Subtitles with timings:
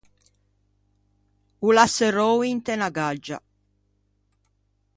[1.67, 3.37] O l’à serrou inte unna gaggia.